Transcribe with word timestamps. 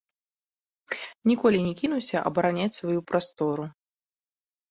Ніколі 1.31 1.59
не 1.67 1.73
кінуся 1.81 2.17
абараняць 2.29 2.77
сваю 2.79 2.99
прастору. 3.13 3.63